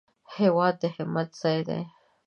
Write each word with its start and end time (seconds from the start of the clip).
هېواد 0.37 0.75
د 0.81 0.83
همت 0.95 1.29
ځای 1.41 1.59
دی 1.67 1.81